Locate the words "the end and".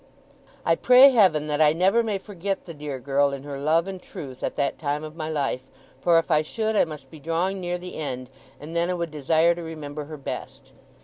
7.77-8.75